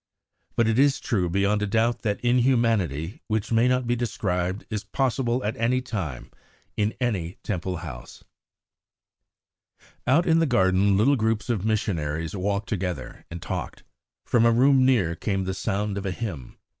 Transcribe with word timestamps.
But 0.55 0.67
it 0.67 0.79
is 0.79 0.99
true 0.99 1.29
beyond 1.29 1.61
a 1.61 1.67
doubt 1.67 2.01
that 2.01 2.19
inhumanity 2.21 3.21
which 3.27 3.51
may 3.51 3.67
not 3.67 3.85
be 3.85 3.95
described 3.95 4.65
is 4.71 4.83
possible 4.83 5.43
at 5.43 5.55
any 5.57 5.79
time 5.79 6.31
in 6.75 6.95
any 6.99 7.37
Temple 7.43 7.77
house. 7.85 8.23
Out 10.07 10.25
in 10.25 10.39
the 10.39 10.47
garden 10.47 10.97
little 10.97 11.15
groups 11.15 11.51
of 11.51 11.63
missionaries 11.63 12.35
walked 12.35 12.67
together 12.67 13.27
and 13.29 13.43
talked. 13.43 13.83
From 14.25 14.43
a 14.43 14.51
room 14.51 14.87
near 14.87 15.15
came 15.15 15.43
the 15.43 15.53
sound 15.53 15.99
of 15.99 16.07
a 16.07 16.11
hymn. 16.11 16.57